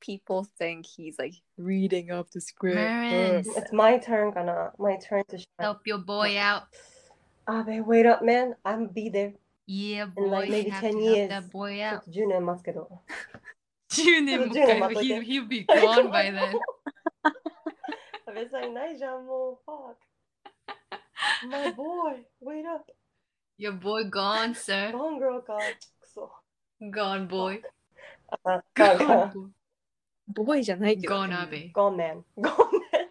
[0.00, 2.76] People think he's like reading off the script.
[2.76, 3.48] Maris.
[3.56, 5.46] It's my turn, gonna my turn to shine.
[5.58, 6.64] help your boy out.
[7.48, 8.54] Abe, wait up, man.
[8.64, 9.32] I'm be there.
[9.66, 10.24] Yeah, boy.
[10.24, 11.28] In like maybe ten years.
[11.28, 12.08] That boy out.
[12.10, 12.98] June and Maskedo.
[13.92, 16.54] he'll be gone by then
[18.30, 19.58] 安倍さんいないじゃん、もう。
[19.66, 19.96] Fuck.
[21.48, 22.84] My boy, wait up.
[23.58, 24.92] Your boy gone, sir.
[24.92, 25.58] Gone girl か。
[25.98, 26.30] くそ。
[26.80, 27.60] Gone, boy.
[28.44, 29.32] あ、Gone, ン。
[29.32, 29.50] boy.
[30.28, 31.72] ボーイじゃないけど Gone, Abe.
[31.72, 32.22] Gone man.
[32.38, 32.54] Gone
[32.86, 33.10] man.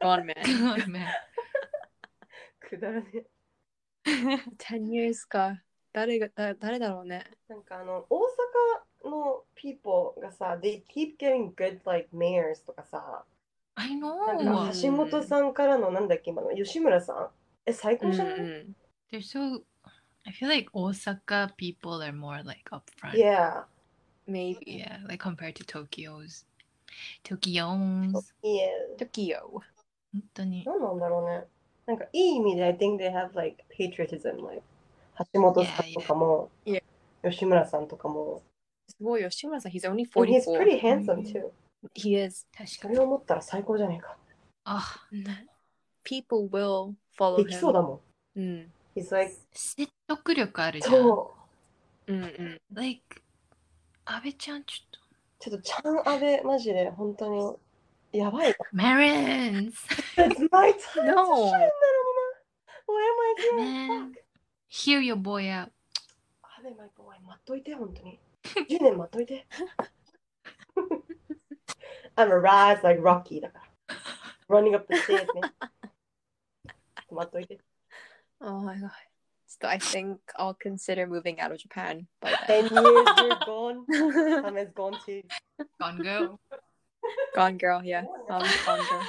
[0.00, 1.06] Gone man Gone, man.
[2.60, 3.26] くだらねえ。
[4.06, 5.60] 10 years か
[5.92, 8.20] 誰がだ誰だろうねなんかあの、大
[9.04, 13.26] 阪の people がさ、they keep getting good like mayors とかさ、
[13.82, 14.68] I know.
[14.68, 17.28] か橋本さんからのなんだっけ、今の吉村さん。
[17.66, 18.76] え、最高じゃない、ん
[19.10, 19.62] They're so.
[20.24, 23.16] I feel like Osaka people are more like upfront.
[23.16, 23.64] Yeah.
[24.26, 26.44] maybe Yeah, like compared to Tokyo's.
[27.24, 28.32] Tokyo's.
[28.42, 28.96] Yeah.
[28.98, 29.62] トキオ
[30.12, 30.64] 本当に。
[30.64, 31.44] 何なんだろうね。
[31.86, 34.62] なんかいい意味で I think they have like patriotism like
[35.32, 36.82] 橋本さんとかも Yeah,
[37.28, 38.42] 吉村さんとかも
[38.88, 41.50] すごい吉村さん he's only And he's 44 pretty handsome too
[41.94, 42.46] he is.
[42.52, 42.94] そ確かに。
[42.94, 44.16] れを思ったら最高じゃねえか。
[44.64, 45.08] あ、
[46.04, 48.00] people will follow できそう him だも
[48.36, 48.40] ん。
[48.40, 48.72] うん。
[48.94, 50.92] He's like 説得力あるじゃん。
[50.92, 51.34] そ
[52.06, 52.12] う。
[52.12, 52.60] んうん。
[52.72, 53.22] Like、
[54.04, 55.02] 安倍ちゃんちょっ
[55.38, 58.54] ちょっとちゃんあべマジで本当にやばい。
[58.72, 59.72] Marins!
[60.16, 61.14] It's my time to shine な。
[61.14, 61.58] のにな
[62.86, 63.88] Why am I here?
[63.88, 64.12] Man.
[64.12, 64.22] Fuck
[64.70, 65.70] Hear your boy out.
[66.62, 68.20] マイボーイ待っといて本当に。
[68.44, 69.46] 10年待っといて
[72.15, 73.95] I'm a rise like Rocky だから
[74.49, 75.41] Running up the stairs ね
[77.11, 77.59] 待っといて
[78.41, 78.89] oh my god
[79.47, 83.85] so I think I'll consider moving out of Japan by then 10 years you're gone
[84.43, 85.23] Time is gone too
[85.79, 86.39] Gone girl.
[87.35, 89.03] gone girl yeah um, gone girl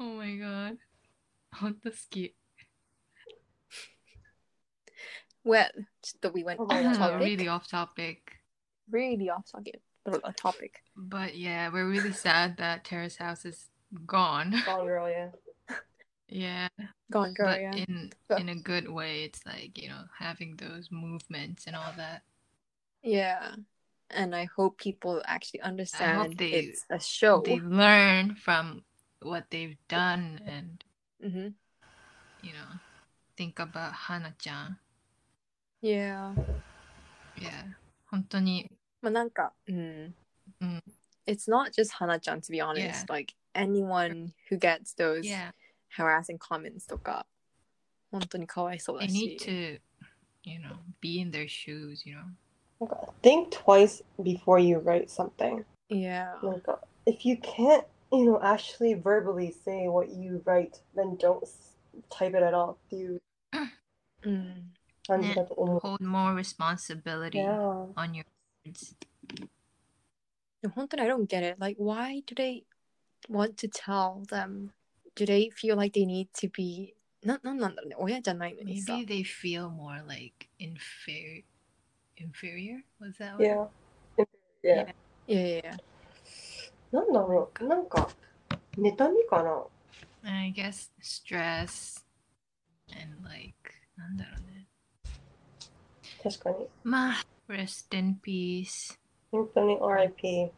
[0.00, 0.78] Oh my god.
[1.52, 2.34] ほんと好き。
[5.44, 5.68] well
[6.02, 6.96] just that we went Oh off my God.
[6.98, 8.18] topic really off topic.
[8.90, 9.80] really off topic a
[10.36, 13.68] topic But yeah, we're really sad that Terrace House is
[14.06, 14.54] gone.
[14.66, 15.30] Gone girl yeah
[16.28, 16.68] Yeah.
[17.10, 19.24] gone girl but yeah in But- in a good way.
[19.24, 22.22] It's like, you know, having those movements and all that.
[23.02, 23.54] Yeah.
[24.10, 27.40] And I hope people actually understand they- it's a show.
[27.44, 28.84] They learn from
[29.20, 30.84] what they've done and,
[31.22, 31.48] hmm
[32.42, 32.80] you know,
[33.36, 34.76] think about Hana-chan.
[35.80, 36.34] Yeah.
[37.36, 37.76] Yeah.
[38.10, 38.70] 本当に、
[39.06, 40.14] まあなんか、うん。
[40.60, 40.82] うん。
[41.26, 43.06] It's not just Hana-chan to be honest.
[43.06, 43.12] Yeah.
[43.12, 45.52] Like anyone who gets those yeah.
[45.96, 47.26] harassing comments とか
[48.10, 49.80] 本当にかわいそうだ I し need to,
[50.44, 52.24] you know, be in their shoes, you know.
[52.80, 55.64] なんか think twice before you write something.
[55.88, 61.42] Yeah なんか if you can't, you know, actually verbally say what you write, then don't
[61.42, 61.76] s-
[62.10, 63.22] type it at all っていう
[64.22, 64.72] うん
[65.06, 65.78] 感じだと思う。
[65.78, 67.92] Hold more responsibility Yeah.
[67.94, 68.24] on your
[68.66, 68.96] words.
[70.60, 72.64] でも本当に I don't get it like why do they
[73.28, 74.70] want to tell them
[75.16, 76.94] do they feel like they need to be
[77.24, 81.42] ななんなんだろうね親じゃないのにさ Maybe they feel more like inferior.
[82.16, 82.82] Inferior?
[83.00, 83.42] Was that what?
[83.42, 83.68] Yeah.
[84.62, 84.94] Yeah.
[85.26, 85.76] いやいやいや
[86.92, 87.64] なんだろう。
[87.66, 88.08] なんか、
[88.76, 89.64] 妬みかな
[90.24, 92.04] I guess stress
[92.90, 93.54] and like
[93.96, 94.66] なんだろうね。
[96.22, 96.68] 確かに。
[96.84, 98.98] まあ、 rest in peace.
[99.30, 100.50] 本当に RIP。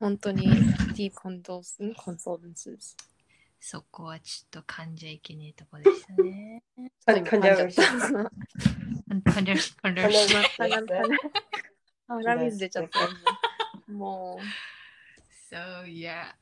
[0.00, 0.48] 本当に
[0.94, 2.96] deep condolences condolences
[3.60, 6.62] そこはちょっと噛んじゃいけねえとこでしたね。
[7.06, 7.80] あ、噛んじゃうし。
[7.80, 10.34] 噛んじゃうし、噛んじゃうし。
[10.58, 11.04] 噛んじゃう
[12.08, 14.38] 鼻水出ちゃったも
[15.50, 16.32] So yeah.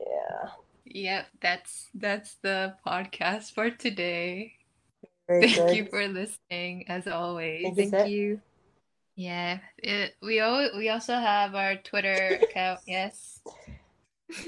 [0.00, 0.50] Yeah.
[0.86, 4.52] Yep, that's that's the podcast for today.
[5.27, 5.77] Very Thank good.
[5.77, 7.75] you for listening, as always.
[7.75, 8.41] Thank, Thank you.
[9.15, 12.79] Yeah, it, we all, we also have our Twitter account.
[12.87, 13.39] Yes.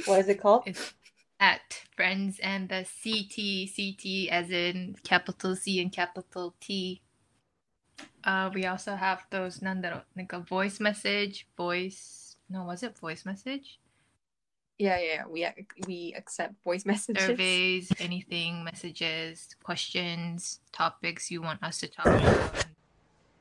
[0.06, 0.64] What is it called?
[0.66, 0.94] It's
[1.40, 7.02] at friends and the CT CT as in capital C and capital T.
[8.24, 13.26] Uh, we also have those nandaro like a voice message, voice no was it voice
[13.26, 13.80] message?
[14.79, 21.62] yeah yeah we ac- we accept voice messages Surveys, anything, messages, questions, topics you want
[21.62, 22.64] us to talk about.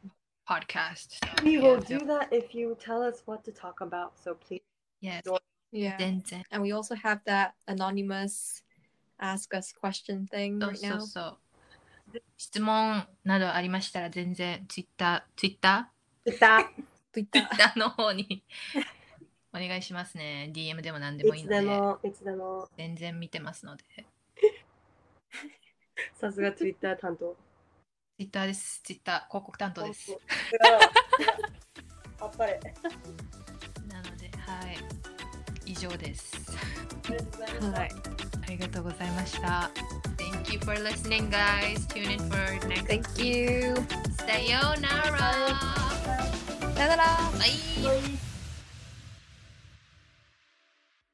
[0.03, 0.12] and
[0.47, 1.19] Podcast.
[1.23, 4.17] So, We yeah, will so- do that if you tell us what to talk about.
[4.23, 4.62] So please.
[5.01, 5.23] Yes.
[5.71, 8.63] yeah 全然 and we also have that anonymous
[9.21, 12.21] ask us question thing そう right そう now そう。
[12.38, 15.91] 質問などありましたら全然ツイッター、ツイッタ
[16.25, 16.65] That.
[16.65, 18.41] ーツイ Twitter ッターの方に
[19.54, 20.50] お願いしますね。
[20.52, 22.68] DM でも何でもいいいつので、でも、いつでも。
[22.76, 23.84] 全然見てますので。
[26.18, 27.36] さすが Twitter 担当。
[28.16, 28.82] ツイッターです。
[28.82, 30.18] ツイッター、広告担当です。
[32.20, 32.60] あっぱれ。
[33.88, 34.76] なので、はい。
[35.66, 36.34] 以上です。
[37.06, 37.90] ありがとうございましたはい
[38.46, 39.70] ありがとうございました。
[40.16, 41.86] Thank you for listening, guys.
[41.88, 42.38] Tune in for
[42.68, 43.74] next thank you
[44.18, 44.84] Sayonara.
[46.74, 47.06] さよなら
[47.38, 47.50] バイ
[47.82, 48.34] バイ